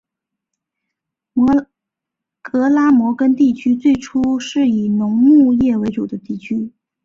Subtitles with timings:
[2.41, 6.73] 格拉摩根地区最初是以农牧业为主的地区。